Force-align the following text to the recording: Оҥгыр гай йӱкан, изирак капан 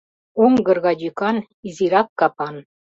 Оҥгыр 0.43 0.77
гай 0.85 0.95
йӱкан, 1.03 1.37
изирак 1.69 2.07
капан 2.19 2.55